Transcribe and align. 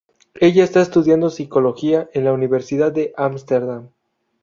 Ella 0.41 0.63
está 0.63 0.81
estudiando 0.81 1.29
Psicología 1.29 2.09
en 2.15 2.25
la 2.25 2.33
Universidad 2.33 2.91
de 2.91 3.13
Amsterdam. 3.17 3.89